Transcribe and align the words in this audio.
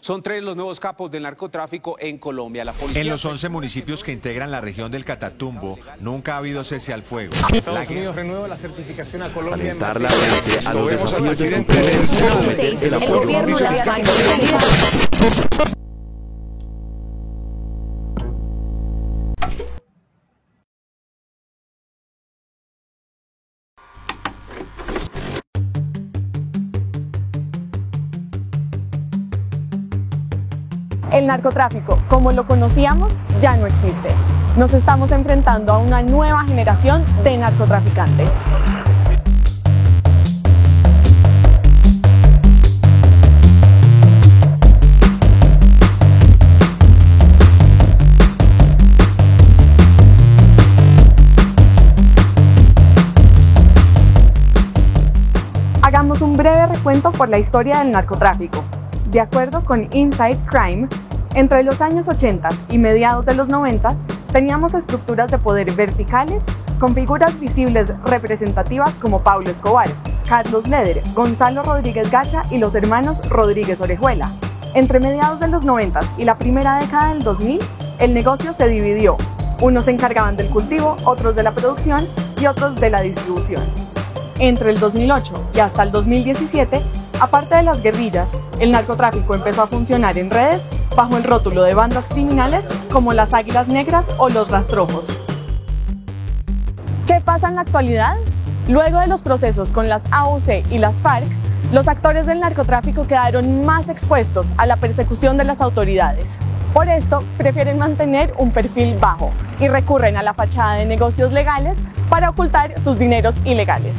Son 0.00 0.22
tres 0.22 0.42
los 0.42 0.56
nuevos 0.56 0.80
capos 0.80 1.10
del 1.10 1.22
narcotráfico 1.22 1.96
en 1.98 2.18
Colombia. 2.18 2.64
La 2.64 2.72
policía 2.72 3.02
en 3.02 3.08
los 3.08 3.24
11 3.24 3.48
municipios 3.48 4.04
que 4.04 4.12
integran 4.12 4.50
la 4.50 4.60
región 4.60 4.90
del 4.90 5.04
Catatumbo, 5.04 5.78
nunca 6.00 6.34
ha 6.34 6.38
habido 6.38 6.64
cese 6.64 6.92
al 6.92 7.02
fuego. 7.02 7.32
Estados 7.52 7.88
Unidos 7.88 8.16
renueva 8.16 8.48
la 8.48 8.56
certificación 8.56 9.22
a 9.22 9.32
Colombia. 9.32 9.64
Alentar 9.70 10.00
la 10.00 10.10
frente 10.10 10.66
a 10.66 10.74
los 10.74 10.88
desafíos 10.88 11.38
de 11.38 11.54
el 15.64 15.74
El 31.14 31.28
narcotráfico, 31.28 31.96
como 32.08 32.32
lo 32.32 32.44
conocíamos, 32.44 33.12
ya 33.40 33.56
no 33.56 33.66
existe. 33.66 34.08
Nos 34.56 34.74
estamos 34.74 35.12
enfrentando 35.12 35.72
a 35.72 35.78
una 35.78 36.02
nueva 36.02 36.42
generación 36.42 37.04
de 37.22 37.38
narcotraficantes. 37.38 38.30
Hagamos 55.80 56.20
un 56.22 56.36
breve 56.36 56.66
recuento 56.66 57.12
por 57.12 57.28
la 57.28 57.38
historia 57.38 57.78
del 57.78 57.92
narcotráfico. 57.92 58.64
De 59.12 59.20
acuerdo 59.20 59.62
con 59.62 59.86
Inside 59.92 60.38
Crime, 60.50 60.88
entre 61.34 61.64
los 61.64 61.80
años 61.80 62.06
80 62.08 62.48
y 62.70 62.78
mediados 62.78 63.26
de 63.26 63.34
los 63.34 63.48
90 63.48 63.94
teníamos 64.32 64.72
estructuras 64.74 65.30
de 65.30 65.38
poder 65.38 65.70
verticales 65.72 66.42
con 66.78 66.94
figuras 66.94 67.38
visibles 67.40 67.88
representativas 68.04 68.90
como 69.00 69.22
Pablo 69.22 69.50
Escobar, 69.50 69.88
Carlos 70.28 70.66
Leder, 70.68 71.02
Gonzalo 71.14 71.62
Rodríguez 71.62 72.10
Gacha 72.10 72.42
y 72.50 72.58
los 72.58 72.74
hermanos 72.74 73.28
Rodríguez 73.28 73.80
Orejuela. 73.80 74.32
Entre 74.74 75.00
mediados 75.00 75.40
de 75.40 75.48
los 75.48 75.64
90 75.64 76.00
y 76.18 76.24
la 76.24 76.36
primera 76.36 76.78
década 76.78 77.10
del 77.10 77.22
2000, 77.22 77.60
el 77.98 78.14
negocio 78.14 78.54
se 78.56 78.68
dividió. 78.68 79.16
Unos 79.60 79.84
se 79.84 79.92
encargaban 79.92 80.36
del 80.36 80.50
cultivo, 80.50 80.96
otros 81.04 81.36
de 81.36 81.44
la 81.44 81.52
producción 81.52 82.08
y 82.40 82.46
otros 82.46 82.74
de 82.80 82.90
la 82.90 83.00
distribución. 83.00 83.62
Entre 84.40 84.70
el 84.70 84.80
2008 84.80 85.50
y 85.54 85.60
hasta 85.60 85.84
el 85.84 85.92
2017, 85.92 86.82
aparte 87.20 87.54
de 87.54 87.62
las 87.62 87.82
guerrillas, 87.82 88.30
el 88.58 88.72
narcotráfico 88.72 89.34
empezó 89.34 89.62
a 89.62 89.66
funcionar 89.68 90.18
en 90.18 90.30
redes 90.30 90.68
bajo 90.96 91.16
el 91.16 91.24
rótulo 91.24 91.62
de 91.62 91.74
bandas 91.74 92.08
criminales 92.08 92.64
como 92.92 93.12
las 93.12 93.34
Águilas 93.34 93.68
Negras 93.68 94.06
o 94.18 94.28
los 94.28 94.50
Rastrojos. 94.50 95.06
¿Qué 97.06 97.20
pasa 97.20 97.48
en 97.48 97.56
la 97.56 97.62
actualidad? 97.62 98.16
Luego 98.68 98.98
de 99.00 99.06
los 99.06 99.20
procesos 99.20 99.70
con 99.70 99.88
las 99.88 100.02
AOC 100.10 100.70
y 100.70 100.78
las 100.78 101.02
FARC, 101.02 101.26
los 101.72 101.88
actores 101.88 102.26
del 102.26 102.40
narcotráfico 102.40 103.06
quedaron 103.06 103.66
más 103.66 103.88
expuestos 103.88 104.46
a 104.56 104.66
la 104.66 104.76
persecución 104.76 105.36
de 105.36 105.44
las 105.44 105.60
autoridades. 105.60 106.38
Por 106.72 106.88
esto, 106.88 107.22
prefieren 107.36 107.78
mantener 107.78 108.32
un 108.38 108.50
perfil 108.50 108.96
bajo 108.98 109.30
y 109.60 109.68
recurren 109.68 110.16
a 110.16 110.22
la 110.22 110.34
fachada 110.34 110.74
de 110.74 110.86
negocios 110.86 111.32
legales 111.32 111.76
para 112.08 112.30
ocultar 112.30 112.80
sus 112.82 112.98
dineros 112.98 113.34
ilegales. 113.44 113.94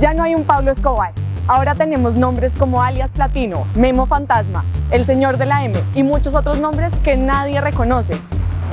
Ya 0.00 0.14
no 0.14 0.24
hay 0.24 0.34
un 0.34 0.44
Pablo 0.44 0.72
Escobar. 0.72 1.12
Ahora 1.48 1.76
tenemos 1.76 2.14
nombres 2.14 2.52
como 2.58 2.82
alias 2.82 3.12
Platino, 3.12 3.68
Memo 3.76 4.06
Fantasma, 4.06 4.64
El 4.90 5.06
Señor 5.06 5.38
de 5.38 5.46
la 5.46 5.64
M 5.64 5.78
y 5.94 6.02
muchos 6.02 6.34
otros 6.34 6.58
nombres 6.58 6.92
que 7.04 7.16
nadie 7.16 7.60
reconoce. 7.60 8.14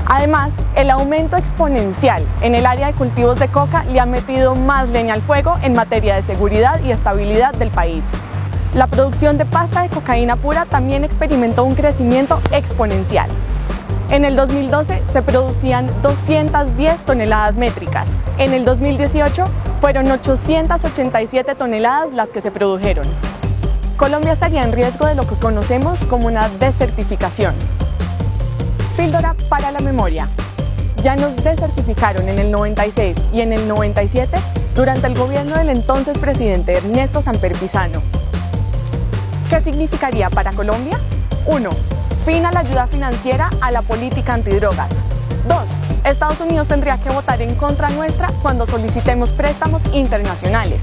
Además, 0.07 0.49
el 0.75 0.89
aumento 0.89 1.37
exponencial 1.37 2.23
en 2.41 2.55
el 2.55 2.65
área 2.65 2.87
de 2.87 2.93
cultivos 2.93 3.39
de 3.39 3.47
coca 3.47 3.83
le 3.83 3.99
ha 3.99 4.07
metido 4.07 4.55
más 4.55 4.89
leña 4.89 5.13
al 5.13 5.21
fuego 5.21 5.55
en 5.61 5.73
materia 5.73 6.15
de 6.15 6.23
seguridad 6.23 6.81
y 6.83 6.89
estabilidad 6.89 7.53
del 7.53 7.69
país. 7.69 8.03
La 8.73 8.87
producción 8.87 9.37
de 9.37 9.45
pasta 9.45 9.83
de 9.83 9.89
cocaína 9.89 10.35
pura 10.35 10.65
también 10.65 11.03
experimentó 11.03 11.63
un 11.65 11.75
crecimiento 11.75 12.41
exponencial. 12.51 13.29
En 14.09 14.25
el 14.25 14.35
2012 14.35 15.03
se 15.13 15.21
producían 15.21 15.87
210 16.01 17.05
toneladas 17.05 17.55
métricas. 17.55 18.07
En 18.39 18.53
el 18.53 18.65
2018 18.65 19.45
fueron 19.83 20.09
887 20.09 21.55
toneladas 21.55 22.13
las 22.13 22.29
que 22.29 22.39
se 22.39 22.51
produjeron. 22.51 23.05
Colombia 23.97 24.31
estaría 24.31 24.61
en 24.61 24.71
riesgo 24.71 25.07
de 25.07 25.13
lo 25.13 25.27
que 25.27 25.35
conocemos 25.35 25.99
como 26.05 26.27
una 26.27 26.47
desertificación. 26.47 27.53
Píldora 28.95 29.35
para 29.49 29.73
la 29.73 29.79
memoria. 29.79 30.29
Ya 31.03 31.17
nos 31.17 31.35
desertificaron 31.35 32.29
en 32.29 32.39
el 32.39 32.49
96 32.49 33.17
y 33.33 33.41
en 33.41 33.51
el 33.51 33.67
97 33.67 34.37
durante 34.73 35.07
el 35.07 35.15
gobierno 35.15 35.57
del 35.57 35.67
entonces 35.67 36.17
presidente 36.17 36.77
Ernesto 36.77 37.21
Samper 37.21 37.51
Pizano. 37.51 38.01
¿Qué 39.49 39.59
significaría 39.59 40.29
para 40.29 40.53
Colombia? 40.53 40.97
1 41.45 41.69
fin 42.23 42.45
a 42.45 42.53
la 42.53 42.61
ayuda 42.61 42.87
financiera 42.87 43.49
a 43.59 43.69
la 43.69 43.81
política 43.81 44.33
antidrogas. 44.33 44.91
2. 45.49 45.82
Estados 46.05 46.39
Unidos 46.41 46.67
tendría 46.67 46.97
que 46.97 47.09
votar 47.09 47.41
en 47.41 47.55
contra 47.55 47.89
nuestra 47.89 48.27
cuando 48.41 48.65
solicitemos 48.65 49.31
préstamos 49.31 49.81
internacionales. 49.93 50.81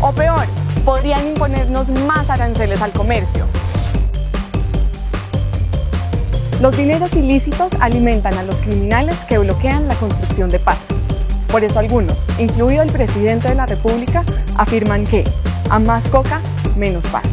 O 0.00 0.12
peor, 0.12 0.46
podrían 0.84 1.28
imponernos 1.28 1.90
más 1.90 2.30
aranceles 2.30 2.80
al 2.80 2.92
comercio. 2.92 3.46
Los 6.60 6.74
dineros 6.76 7.12
ilícitos 7.14 7.68
alimentan 7.80 8.34
a 8.38 8.42
los 8.42 8.62
criminales 8.62 9.16
que 9.28 9.38
bloquean 9.38 9.88
la 9.88 9.94
construcción 9.96 10.48
de 10.48 10.58
paz. 10.58 10.78
Por 11.48 11.62
eso 11.62 11.78
algunos, 11.78 12.24
incluido 12.38 12.82
el 12.82 12.90
presidente 12.90 13.48
de 13.48 13.54
la 13.56 13.66
República, 13.66 14.24
afirman 14.56 15.04
que 15.04 15.24
a 15.68 15.78
más 15.78 16.08
coca, 16.08 16.40
menos 16.76 17.06
paz 17.08 17.26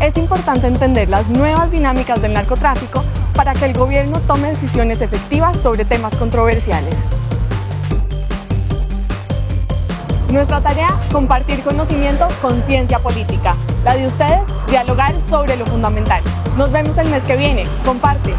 es 0.00 0.16
importante 0.16 0.66
entender 0.66 1.08
las 1.08 1.28
nuevas 1.28 1.70
dinámicas 1.70 2.22
del 2.22 2.32
narcotráfico 2.32 3.02
para 3.38 3.54
que 3.54 3.66
el 3.66 3.72
gobierno 3.72 4.18
tome 4.22 4.48
decisiones 4.48 5.00
efectivas 5.00 5.56
sobre 5.58 5.84
temas 5.84 6.12
controversiales. 6.16 6.92
Nuestra 10.32 10.60
tarea, 10.60 10.88
compartir 11.12 11.60
conocimiento 11.62 12.26
con 12.42 12.60
ciencia 12.64 12.98
política. 12.98 13.54
La 13.84 13.94
de 13.94 14.08
ustedes, 14.08 14.40
dialogar 14.66 15.14
sobre 15.30 15.56
lo 15.56 15.66
fundamental. 15.66 16.20
Nos 16.56 16.72
vemos 16.72 16.98
el 16.98 17.10
mes 17.10 17.22
que 17.22 17.36
viene. 17.36 17.64
Comparte. 17.84 18.34